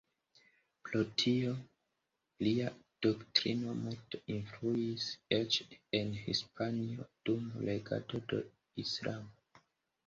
[0.87, 1.51] Pro tio,
[2.47, 2.71] lia
[3.07, 5.07] doktrino multe influis
[5.39, 5.59] eĉ
[6.01, 8.43] en Hispanio dum regado de
[8.89, 9.65] Islamo.